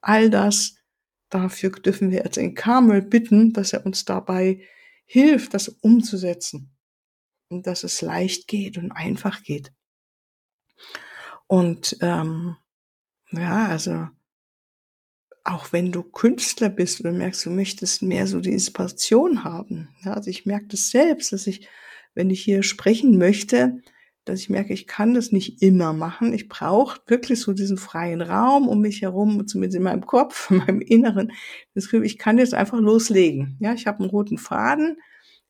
All 0.00 0.30
das, 0.30 0.74
dafür 1.30 1.70
dürfen 1.70 2.10
wir 2.10 2.24
jetzt 2.24 2.38
in 2.38 2.54
Karmel 2.54 3.00
bitten, 3.00 3.52
dass 3.52 3.72
er 3.72 3.86
uns 3.86 4.04
dabei 4.04 4.60
hilft, 5.06 5.54
das 5.54 5.68
umzusetzen. 5.68 6.76
Und 7.50 7.68
dass 7.68 7.84
es 7.84 8.02
leicht 8.02 8.48
geht 8.48 8.78
und 8.78 8.90
einfach 8.90 9.42
geht. 9.42 9.72
Und 11.46 11.96
ähm, 12.00 12.56
ja, 13.30 13.66
also 13.66 14.08
auch 15.48 15.72
wenn 15.72 15.92
du 15.92 16.02
Künstler 16.02 16.68
bist 16.68 17.00
und 17.00 17.18
merkst, 17.18 17.46
du 17.46 17.50
möchtest 17.50 18.02
mehr 18.02 18.26
so 18.26 18.40
die 18.40 18.52
Inspiration 18.52 19.44
haben. 19.44 19.88
Ja, 20.04 20.12
also 20.12 20.30
ich 20.30 20.46
merke 20.46 20.66
das 20.68 20.90
selbst, 20.90 21.32
dass 21.32 21.46
ich, 21.46 21.68
wenn 22.14 22.30
ich 22.30 22.42
hier 22.42 22.62
sprechen 22.62 23.18
möchte, 23.18 23.80
dass 24.24 24.40
ich 24.40 24.50
merke, 24.50 24.74
ich 24.74 24.86
kann 24.86 25.14
das 25.14 25.32
nicht 25.32 25.62
immer 25.62 25.94
machen. 25.94 26.34
Ich 26.34 26.48
brauche 26.48 27.00
wirklich 27.06 27.40
so 27.40 27.54
diesen 27.54 27.78
freien 27.78 28.20
Raum 28.20 28.68
um 28.68 28.80
mich 28.80 29.00
herum, 29.00 29.46
zumindest 29.46 29.76
in 29.76 29.84
meinem 29.84 30.04
Kopf, 30.04 30.50
in 30.50 30.58
meinem 30.58 30.80
Inneren. 30.80 31.32
Das 31.74 31.84
Gefühl, 31.84 32.04
ich 32.04 32.18
kann 32.18 32.38
jetzt 32.38 32.54
einfach 32.54 32.78
loslegen. 32.78 33.56
Ja, 33.60 33.72
ich 33.72 33.86
habe 33.86 34.00
einen 34.00 34.10
roten 34.10 34.36
Faden, 34.36 34.98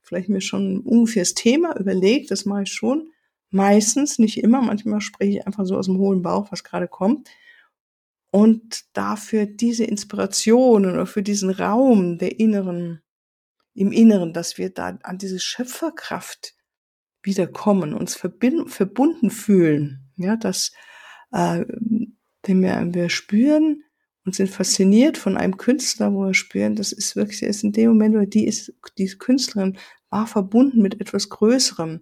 vielleicht 0.01 0.29
mir 0.29 0.41
schon 0.41 0.79
ungefähr 0.81 1.23
das 1.23 1.35
Thema 1.35 1.79
überlegt, 1.79 2.31
das 2.31 2.45
mache 2.45 2.63
ich 2.63 2.73
schon. 2.73 3.11
Meistens, 3.51 4.19
nicht 4.19 4.43
immer, 4.43 4.61
manchmal 4.63 5.01
spreche 5.01 5.39
ich 5.39 5.47
einfach 5.47 5.65
so 5.65 5.77
aus 5.77 5.87
dem 5.87 5.99
hohlen 5.99 6.23
Bauch, 6.23 6.53
was 6.53 6.63
gerade 6.63 6.87
kommt 6.87 7.29
und 8.31 8.85
dafür 8.93 9.47
diese 9.47 9.85
Inspiration 9.85 10.87
oder 10.87 11.07
für 11.07 11.23
diesen 11.23 11.51
Raum 11.51 12.19
der 12.19 12.39
inneren, 12.39 13.03
im 13.75 13.93
Inneren, 13.93 14.33
dass 14.33 14.59
wir 14.59 14.71
da 14.71 14.99
an 15.03 15.19
diese 15.19 15.41
Schöpferkraft 15.41 16.55
wiederkommen, 17.23 17.95
uns 17.95 18.17
verbunden 18.17 19.31
fühlen, 19.31 20.11
ja, 20.17 20.37
dass 20.37 20.73
äh, 21.33 21.65
wir, 22.45 22.89
wir 22.93 23.09
spüren 23.09 23.85
und 24.25 24.35
sind 24.35 24.51
fasziniert 24.51 25.17
von 25.17 25.37
einem 25.37 25.57
Künstler, 25.57 26.13
wo 26.13 26.27
wir 26.27 26.35
spüren, 26.35 26.77
das 26.77 26.93
ist 26.93 27.17
wirklich, 27.17 27.43
ist 27.43 27.65
in 27.65 27.73
dem 27.73 27.89
Moment, 27.91 28.15
oder 28.15 28.27
die 28.27 28.47
ist, 28.47 28.75
diese 28.97 29.17
Künstlerin 29.19 29.79
war 30.11 30.27
verbunden 30.27 30.81
mit 30.81 31.01
etwas 31.01 31.29
Größerem. 31.29 32.01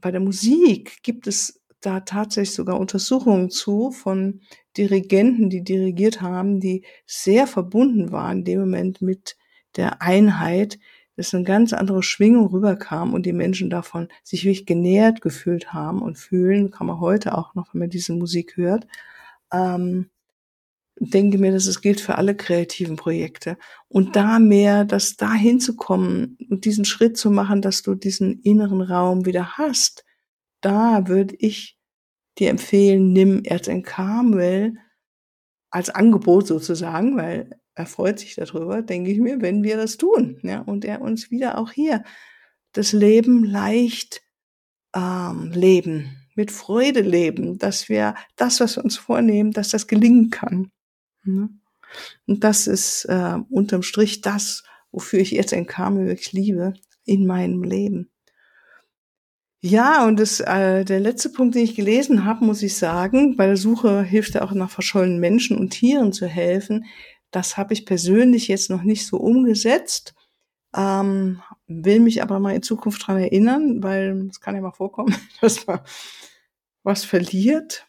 Bei 0.00 0.10
der 0.10 0.20
Musik 0.20 1.02
gibt 1.02 1.26
es 1.26 1.60
da 1.86 2.00
tatsächlich 2.00 2.54
sogar 2.54 2.80
Untersuchungen 2.80 3.48
zu 3.50 3.92
von 3.92 4.40
Dirigenten, 4.76 5.48
die 5.50 5.62
dirigiert 5.62 6.20
haben, 6.20 6.60
die 6.60 6.84
sehr 7.06 7.46
verbunden 7.46 8.10
waren 8.10 8.38
in 8.38 8.44
dem 8.44 8.60
Moment 8.60 9.02
mit 9.02 9.36
der 9.76 10.02
Einheit, 10.02 10.78
dass 11.16 11.32
eine 11.32 11.44
ganz 11.44 11.72
andere 11.72 12.02
Schwingung 12.02 12.48
rüberkam 12.48 13.14
und 13.14 13.24
die 13.24 13.32
Menschen 13.32 13.70
davon 13.70 14.08
sich 14.22 14.44
wirklich 14.44 14.66
genährt 14.66 15.20
gefühlt 15.20 15.72
haben 15.72 16.02
und 16.02 16.18
fühlen, 16.18 16.70
kann 16.70 16.88
man 16.88 17.00
heute 17.00 17.38
auch 17.38 17.54
noch, 17.54 17.72
wenn 17.72 17.80
man 17.80 17.90
diese 17.90 18.12
Musik 18.12 18.56
hört. 18.56 18.86
Ähm, 19.52 20.10
denke 20.98 21.38
mir, 21.38 21.52
dass 21.52 21.66
es 21.66 21.80
gilt 21.80 22.00
für 22.00 22.16
alle 22.16 22.34
kreativen 22.34 22.96
Projekte. 22.96 23.58
Und 23.88 24.16
da 24.16 24.38
mehr, 24.38 24.84
das 24.84 25.16
da 25.16 25.32
hinzukommen 25.32 26.36
und 26.50 26.64
diesen 26.64 26.84
Schritt 26.84 27.16
zu 27.16 27.30
machen, 27.30 27.62
dass 27.62 27.82
du 27.82 27.94
diesen 27.94 28.40
inneren 28.40 28.80
Raum 28.80 29.24
wieder 29.24 29.56
hast, 29.56 30.04
da 30.60 31.06
würde 31.06 31.36
ich 31.38 31.75
dir 32.38 32.50
empfehlen, 32.50 33.12
nimm 33.12 33.44
Erzengkarmel 33.44 34.74
als 35.70 35.90
Angebot 35.90 36.46
sozusagen, 36.46 37.16
weil 37.16 37.50
er 37.74 37.86
freut 37.86 38.18
sich 38.18 38.34
darüber, 38.34 38.82
denke 38.82 39.10
ich 39.10 39.18
mir, 39.18 39.40
wenn 39.42 39.62
wir 39.62 39.76
das 39.76 39.96
tun. 39.96 40.38
Ja, 40.42 40.60
und 40.60 40.84
er 40.84 41.02
uns 41.02 41.30
wieder 41.30 41.58
auch 41.58 41.72
hier 41.72 42.04
das 42.72 42.92
Leben 42.92 43.44
leicht 43.44 44.22
ähm, 44.94 45.50
leben, 45.52 46.16
mit 46.34 46.50
Freude 46.50 47.00
leben, 47.00 47.58
dass 47.58 47.88
wir 47.88 48.14
das, 48.36 48.60
was 48.60 48.76
wir 48.76 48.84
uns 48.84 48.96
vornehmen, 48.96 49.52
dass 49.52 49.70
das 49.70 49.86
gelingen 49.86 50.30
kann. 50.30 50.70
Ne? 51.24 51.48
Und 52.26 52.44
das 52.44 52.66
ist 52.66 53.04
äh, 53.06 53.38
unterm 53.48 53.82
Strich 53.82 54.20
das, 54.20 54.64
wofür 54.90 55.20
ich 55.20 55.30
jetzt 55.30 55.52
ein 55.52 55.66
Karmel 55.66 56.06
wirklich 56.06 56.32
liebe 56.32 56.74
in 57.04 57.26
meinem 57.26 57.62
Leben. 57.62 58.10
Ja, 59.62 60.06
und 60.06 60.20
das, 60.20 60.40
äh, 60.40 60.84
der 60.84 61.00
letzte 61.00 61.30
Punkt, 61.30 61.54
den 61.54 61.64
ich 61.64 61.74
gelesen 61.74 62.24
habe, 62.24 62.44
muss 62.44 62.62
ich 62.62 62.76
sagen, 62.76 63.36
bei 63.36 63.46
der 63.46 63.56
Suche 63.56 64.02
hilft 64.02 64.34
er 64.34 64.44
auch 64.44 64.52
nach 64.52 64.70
verschollenen 64.70 65.18
Menschen 65.18 65.56
und 65.56 65.70
Tieren 65.70 66.12
zu 66.12 66.26
helfen. 66.26 66.84
Das 67.30 67.56
habe 67.56 67.72
ich 67.74 67.86
persönlich 67.86 68.48
jetzt 68.48 68.70
noch 68.70 68.82
nicht 68.82 69.06
so 69.06 69.16
umgesetzt, 69.16 70.14
ähm, 70.76 71.42
will 71.66 72.00
mich 72.00 72.22
aber 72.22 72.38
mal 72.38 72.54
in 72.54 72.62
Zukunft 72.62 73.06
dran 73.06 73.18
erinnern, 73.18 73.82
weil 73.82 74.28
es 74.30 74.40
kann 74.40 74.54
ja 74.54 74.60
mal 74.60 74.72
vorkommen, 74.72 75.14
dass 75.40 75.66
man 75.66 75.80
was 76.82 77.04
verliert 77.04 77.86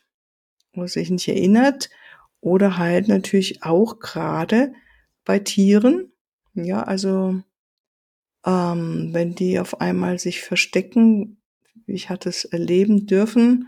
oder 0.74 0.88
sich 0.88 1.10
nicht 1.10 1.28
erinnert 1.28 1.90
oder 2.42 2.78
halt 2.78 3.08
natürlich 3.08 3.64
auch 3.64 4.00
gerade 4.00 4.74
bei 5.26 5.40
Tieren. 5.40 6.14
Ja, 6.54 6.84
also 6.84 7.42
ähm, 8.46 9.10
wenn 9.12 9.36
die 9.36 9.60
auf 9.60 9.82
einmal 9.82 10.18
sich 10.18 10.42
verstecken, 10.42 11.38
ich 11.88 12.10
hatte 12.10 12.30
es 12.30 12.46
erleben 12.46 13.08
dürfen, 13.08 13.68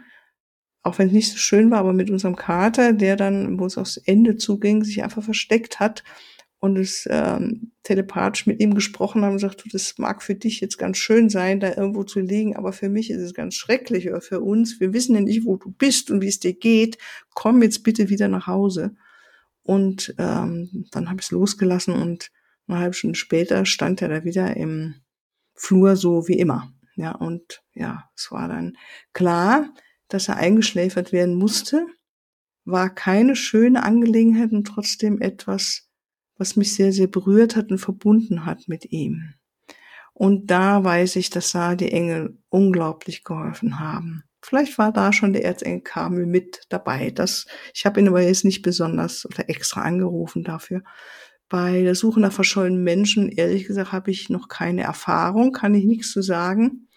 auch 0.83 0.97
wenn 0.99 1.07
es 1.07 1.13
nicht 1.13 1.31
so 1.31 1.37
schön 1.37 1.71
war, 1.71 1.79
aber 1.79 1.93
mit 1.93 2.09
unserem 2.09 2.35
Kater, 2.35 2.93
der 2.93 3.15
dann, 3.15 3.59
wo 3.59 3.65
es 3.65 3.77
aufs 3.77 3.97
Ende 3.97 4.37
zuging, 4.37 4.83
sich 4.83 5.03
einfach 5.03 5.23
versteckt 5.23 5.79
hat 5.79 6.03
und 6.59 6.77
es 6.77 7.07
ähm, 7.09 7.71
telepathisch 7.83 8.45
mit 8.45 8.61
ihm 8.61 8.73
gesprochen 8.73 9.23
haben 9.23 9.33
und 9.33 9.39
sagt, 9.39 9.63
du, 9.63 9.69
das 9.69 9.97
mag 9.97 10.21
für 10.21 10.35
dich 10.35 10.59
jetzt 10.59 10.77
ganz 10.77 10.97
schön 10.97 11.29
sein, 11.29 11.59
da 11.59 11.75
irgendwo 11.75 12.03
zu 12.03 12.19
liegen, 12.19 12.55
aber 12.55 12.73
für 12.73 12.89
mich 12.89 13.09
ist 13.09 13.21
es 13.21 13.33
ganz 13.33 13.55
schrecklich 13.55 14.09
oder 14.09 14.21
für 14.21 14.41
uns, 14.41 14.79
wir 14.79 14.93
wissen 14.93 15.15
ja 15.15 15.21
nicht, 15.21 15.45
wo 15.45 15.57
du 15.57 15.71
bist 15.71 16.11
und 16.11 16.21
wie 16.21 16.27
es 16.27 16.39
dir 16.39 16.53
geht, 16.53 16.97
komm 17.33 17.61
jetzt 17.63 17.83
bitte 17.83 18.09
wieder 18.09 18.27
nach 18.27 18.47
Hause. 18.47 18.95
Und 19.63 20.15
ähm, 20.17 20.85
dann 20.91 21.09
habe 21.09 21.19
ich 21.19 21.27
es 21.27 21.31
losgelassen 21.31 21.93
und 21.93 22.31
eine 22.67 22.79
halbe 22.79 22.93
Stunde 22.93 23.17
später 23.17 23.65
stand 23.65 24.01
er 24.01 24.09
da 24.09 24.23
wieder 24.23 24.55
im 24.57 24.95
Flur 25.55 25.95
so 25.95 26.27
wie 26.27 26.39
immer. 26.39 26.73
Ja, 26.99 27.13
und 27.13 27.63
ja, 27.73 28.09
es 28.13 28.29
war 28.29 28.49
dann 28.49 28.75
klar, 29.13 29.73
dass 30.09 30.27
er 30.27 30.35
eingeschläfert 30.35 31.13
werden 31.13 31.35
musste, 31.35 31.87
war 32.65 32.93
keine 32.93 33.37
schöne 33.37 33.83
Angelegenheit 33.83 34.51
und 34.51 34.65
trotzdem 34.65 35.21
etwas, 35.21 35.87
was 36.37 36.57
mich 36.57 36.75
sehr, 36.75 36.91
sehr 36.91 37.07
berührt 37.07 37.55
hat 37.55 37.71
und 37.71 37.77
verbunden 37.77 38.45
hat 38.45 38.67
mit 38.67 38.91
ihm. 38.91 39.33
Und 40.13 40.51
da 40.51 40.83
weiß 40.83 41.15
ich, 41.15 41.29
dass 41.29 41.53
da 41.53 41.75
die 41.75 41.89
Engel 41.93 42.37
unglaublich 42.49 43.23
geholfen 43.23 43.79
haben. 43.79 44.23
Vielleicht 44.41 44.77
war 44.77 44.91
da 44.91 45.13
schon 45.13 45.31
der 45.31 45.45
Erzengel 45.45 45.79
Kamel 45.79 46.25
mit 46.25 46.63
dabei. 46.67 47.11
Das, 47.11 47.45
ich 47.73 47.85
habe 47.85 48.01
ihn 48.01 48.09
aber 48.09 48.21
jetzt 48.21 48.43
nicht 48.43 48.61
besonders 48.61 49.25
oder 49.25 49.49
extra 49.49 49.83
angerufen 49.83 50.43
dafür. 50.43 50.83
Bei 51.47 51.81
der 51.81 51.95
Suche 51.95 52.19
nach 52.19 52.33
verschollenen 52.33 52.83
Menschen, 52.83 53.29
ehrlich 53.29 53.67
gesagt, 53.67 53.93
habe 53.93 54.11
ich 54.11 54.29
noch 54.29 54.49
keine 54.49 54.83
Erfahrung, 54.83 55.53
kann 55.53 55.73
ich 55.73 55.85
nichts 55.85 56.11
zu 56.11 56.21
sagen 56.21 56.88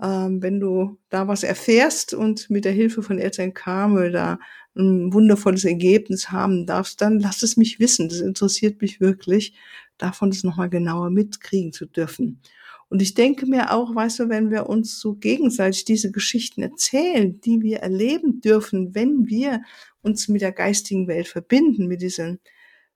ähm, 0.00 0.42
wenn 0.42 0.60
du 0.60 0.98
da 1.08 1.28
was 1.28 1.42
erfährst 1.42 2.14
und 2.14 2.50
mit 2.50 2.64
der 2.64 2.72
Hilfe 2.72 3.02
von 3.02 3.18
Eltern 3.18 3.54
Karmel 3.54 4.12
da 4.12 4.38
ein 4.74 5.12
wundervolles 5.12 5.64
Ergebnis 5.64 6.30
haben 6.30 6.66
darfst, 6.66 7.00
dann 7.00 7.20
lass 7.20 7.42
es 7.42 7.56
mich 7.56 7.78
wissen. 7.78 8.08
Das 8.08 8.20
interessiert 8.20 8.80
mich 8.80 9.00
wirklich, 9.00 9.54
davon 9.98 10.30
das 10.30 10.44
nochmal 10.44 10.70
genauer 10.70 11.10
mitkriegen 11.10 11.72
zu 11.72 11.86
dürfen. 11.86 12.40
Und 12.88 13.00
ich 13.00 13.14
denke 13.14 13.46
mir 13.46 13.72
auch, 13.72 13.94
weißt 13.94 14.18
du, 14.18 14.28
wenn 14.28 14.50
wir 14.50 14.68
uns 14.68 15.00
so 15.00 15.14
gegenseitig 15.14 15.86
diese 15.86 16.10
Geschichten 16.10 16.62
erzählen, 16.62 17.40
die 17.40 17.62
wir 17.62 17.78
erleben 17.78 18.42
dürfen, 18.42 18.94
wenn 18.94 19.26
wir 19.28 19.62
uns 20.02 20.28
mit 20.28 20.42
der 20.42 20.52
geistigen 20.52 21.08
Welt 21.08 21.26
verbinden, 21.26 21.86
mit 21.86 22.02
diesen 22.02 22.40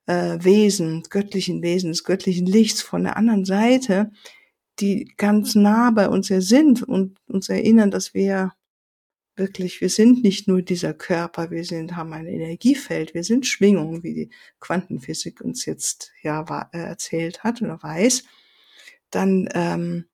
äh, 0.06 0.38
Wesen, 0.42 1.02
göttlichen 1.08 1.62
Wesen, 1.62 1.92
des 1.92 2.04
göttlichen 2.04 2.46
Lichts 2.46 2.82
von 2.82 3.04
der 3.04 3.16
anderen 3.16 3.46
Seite, 3.46 4.10
die 4.78 5.12
ganz 5.16 5.54
nah 5.54 5.90
bei 5.90 6.08
uns 6.08 6.28
ja 6.28 6.40
sind 6.40 6.82
und 6.82 7.18
uns 7.26 7.48
erinnern, 7.48 7.90
dass 7.90 8.14
wir 8.14 8.52
wirklich, 9.36 9.80
wir 9.80 9.90
sind 9.90 10.22
nicht 10.22 10.48
nur 10.48 10.62
dieser 10.62 10.94
Körper, 10.94 11.50
wir 11.50 11.64
sind, 11.64 11.94
haben 11.96 12.12
ein 12.12 12.26
Energiefeld, 12.26 13.14
wir 13.14 13.22
sind 13.22 13.46
Schwingungen, 13.46 14.02
wie 14.02 14.14
die 14.14 14.30
Quantenphysik 14.60 15.40
uns 15.40 15.66
jetzt 15.66 16.12
ja 16.22 16.68
äh, 16.72 16.78
erzählt 16.78 17.44
hat 17.44 17.60
oder 17.60 17.82
weiß, 17.82 18.24
dann 19.10 19.48
ähm, 19.52 20.06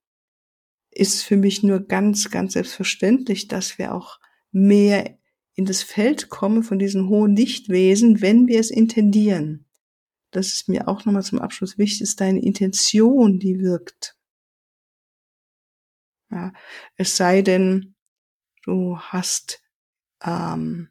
ist 0.90 1.23
für 1.23 1.37
mich 1.37 1.62
nur 1.62 1.81
ganz, 1.81 2.31
ganz 2.31 2.54
selbstverständlich, 2.54 3.49
dass 3.49 3.78
wir 3.78 3.95
auch 3.95 4.19
mehr 4.50 5.16
in 5.54 5.64
das 5.64 5.83
Feld 5.83 6.28
kommen 6.28 6.62
von 6.62 6.78
diesen 6.78 7.09
hohen 7.09 7.37
Lichtwesen, 7.37 8.21
wenn 8.21 8.47
wir 8.49 8.61
es 8.61 8.71
intendieren. 8.71 9.66
Das 10.31 10.49
ist 10.49 10.69
mir 10.69 10.88
auch 10.88 11.04
nochmal 11.04 11.23
zum 11.23 11.38
Abschluss 11.38 11.78
wichtig, 11.78 12.02
ist 12.02 12.21
deine 12.21 12.42
Intention, 12.42 13.38
die 13.38 13.61
wirkt. 13.61 14.16
Ja, 16.33 16.53
es 16.97 17.17
sei 17.17 17.43
denn, 17.43 17.95
du 18.65 18.99
hast 18.99 19.62
ähm, 20.25 20.89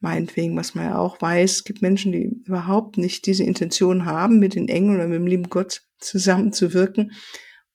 meinetwegen, 0.00 0.56
was 0.56 0.74
man 0.74 0.86
ja 0.86 0.98
auch 0.98 1.20
weiß, 1.20 1.52
es 1.52 1.64
gibt 1.64 1.82
Menschen, 1.82 2.12
die 2.12 2.24
überhaupt 2.44 2.98
nicht 2.98 3.26
diese 3.26 3.44
Intention 3.44 4.04
haben, 4.04 4.38
mit 4.38 4.54
den 4.54 4.68
Engeln 4.68 4.96
oder 4.96 5.06
mit 5.06 5.16
dem 5.16 5.26
lieben 5.26 5.48
Gott 5.48 5.82
zusammenzuwirken 5.98 7.12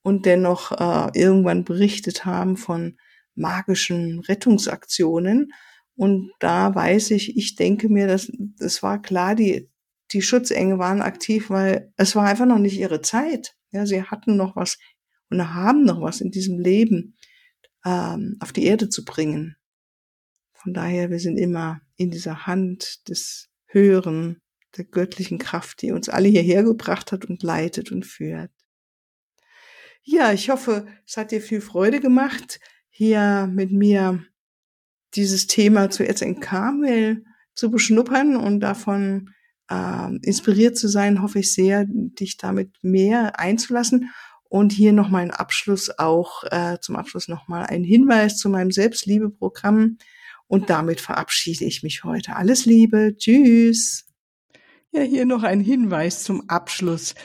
und 0.01 0.25
dennoch 0.25 0.71
äh, 0.71 1.17
irgendwann 1.17 1.63
berichtet 1.63 2.25
haben 2.25 2.57
von 2.57 2.97
magischen 3.35 4.19
Rettungsaktionen. 4.19 5.53
Und 5.95 6.31
da 6.39 6.75
weiß 6.75 7.11
ich, 7.11 7.37
ich 7.37 7.55
denke 7.55 7.87
mir, 7.89 8.07
dass 8.07 8.31
das 8.59 8.83
war 8.83 9.01
klar, 9.01 9.35
die 9.35 9.69
die 10.11 10.21
Schutzengel 10.21 10.77
waren 10.77 11.01
aktiv, 11.01 11.49
weil 11.49 11.91
es 11.97 12.15
war 12.15 12.25
einfach 12.25 12.45
noch 12.45 12.59
nicht 12.59 12.77
ihre 12.77 13.01
Zeit. 13.01 13.55
Ja, 13.71 13.85
sie 13.85 14.03
hatten 14.03 14.37
noch 14.37 14.55
was 14.55 14.77
und 15.29 15.53
haben 15.53 15.83
noch 15.83 16.01
was 16.01 16.21
in 16.21 16.31
diesem 16.31 16.59
Leben 16.59 17.15
ähm, 17.85 18.37
auf 18.39 18.51
die 18.51 18.65
Erde 18.65 18.89
zu 18.89 19.05
bringen. 19.05 19.55
Von 20.53 20.73
daher, 20.73 21.09
wir 21.11 21.19
sind 21.19 21.37
immer 21.37 21.81
in 21.95 22.11
dieser 22.11 22.47
Hand 22.47 23.07
des 23.09 23.49
Höheren, 23.67 24.41
der 24.77 24.85
göttlichen 24.85 25.37
Kraft, 25.37 25.81
die 25.81 25.91
uns 25.91 26.09
alle 26.09 26.27
hierher 26.27 26.63
gebracht 26.63 27.11
hat 27.11 27.25
und 27.25 27.43
leitet 27.43 27.91
und 27.91 28.05
führt. 28.05 28.51
Ja, 30.03 30.33
ich 30.33 30.49
hoffe, 30.49 30.87
es 31.07 31.17
hat 31.17 31.31
dir 31.31 31.41
viel 31.41 31.61
Freude 31.61 31.99
gemacht, 31.99 32.59
hier 32.89 33.49
mit 33.51 33.71
mir 33.71 34.23
dieses 35.15 35.47
Thema 35.47 35.89
zu 35.89 36.05
Karmel 36.39 37.23
zu 37.53 37.71
beschnuppern 37.71 38.35
und 38.35 38.59
davon 38.59 39.31
äh, 39.69 40.15
inspiriert 40.21 40.77
zu 40.77 40.87
sein, 40.87 41.21
hoffe 41.21 41.39
ich 41.39 41.53
sehr, 41.53 41.85
dich 41.87 42.37
damit 42.37 42.71
mehr 42.81 43.39
einzulassen. 43.39 44.11
Und 44.47 44.71
hier 44.71 44.93
nochmal 44.93 45.23
ein 45.23 45.31
Abschluss 45.31 45.97
auch, 45.97 46.43
äh, 46.45 46.77
zum 46.79 46.95
Abschluss 46.95 47.27
nochmal 47.27 47.65
ein 47.65 47.83
Hinweis 47.83 48.37
zu 48.37 48.49
meinem 48.49 48.71
Selbstliebeprogramm. 48.71 49.97
Und 50.47 50.69
damit 50.69 51.01
verabschiede 51.01 51.65
ich 51.65 51.83
mich 51.83 52.03
heute. 52.03 52.35
Alles 52.35 52.65
Liebe. 52.65 53.15
Tschüss. 53.17 54.05
Ja, 54.91 55.01
hier 55.01 55.25
noch 55.25 55.43
ein 55.43 55.59
Hinweis 55.59 56.23
zum 56.23 56.49
Abschluss. 56.49 57.15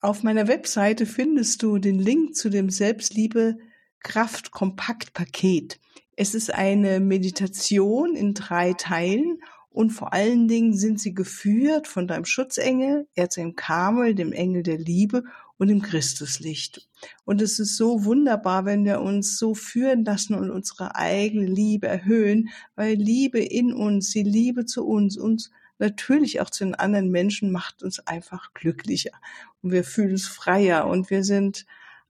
Auf 0.00 0.22
meiner 0.22 0.48
Webseite 0.48 1.06
findest 1.06 1.62
du 1.62 1.78
den 1.78 1.98
Link 1.98 2.34
zu 2.34 2.48
dem 2.48 2.70
Selbstliebe 2.70 3.56
Kraft 4.00 4.50
Kompakt 4.50 5.12
Paket. 5.12 5.78
Es 6.16 6.34
ist 6.34 6.52
eine 6.52 7.00
Meditation 7.00 8.16
in 8.16 8.34
drei 8.34 8.72
Teilen 8.72 9.38
und 9.70 9.90
vor 9.90 10.12
allen 10.12 10.48
Dingen 10.48 10.74
sind 10.76 11.00
sie 11.00 11.14
geführt 11.14 11.88
von 11.88 12.06
deinem 12.06 12.24
Schutzengel, 12.24 13.06
Erzengel 13.14 13.54
Kamel, 13.54 14.14
dem 14.14 14.32
Engel 14.32 14.62
der 14.62 14.78
Liebe 14.78 15.24
und 15.62 15.68
dem 15.68 15.80
Christuslicht. 15.80 16.88
Und 17.24 17.40
es 17.40 17.60
ist 17.60 17.76
so 17.76 18.04
wunderbar, 18.04 18.64
wenn 18.64 18.84
wir 18.84 19.00
uns 19.00 19.38
so 19.38 19.54
führen 19.54 20.04
lassen 20.04 20.34
und 20.34 20.50
unsere 20.50 20.96
eigene 20.96 21.46
Liebe 21.46 21.86
erhöhen, 21.86 22.48
weil 22.74 22.96
Liebe 22.96 23.38
in 23.38 23.72
uns, 23.72 24.10
die 24.10 24.24
Liebe 24.24 24.66
zu 24.66 24.84
uns, 24.84 25.16
uns 25.16 25.52
natürlich 25.78 26.40
auch 26.40 26.50
zu 26.50 26.64
den 26.64 26.74
anderen 26.74 27.10
Menschen 27.12 27.52
macht 27.52 27.84
uns 27.84 28.00
einfach 28.00 28.54
glücklicher 28.54 29.12
und 29.62 29.70
wir 29.70 29.84
fühlen 29.84 30.10
uns 30.10 30.26
freier 30.26 30.88
und 30.88 31.10
wir 31.10 31.22
sind 31.22 31.64